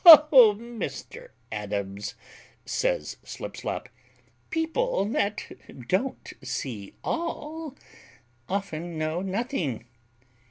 [0.03, 2.15] "O Mr Adams,"
[2.65, 3.87] says Slipslop,
[4.49, 5.45] "people that
[5.87, 7.75] don't see all,
[8.49, 9.85] often know nothing.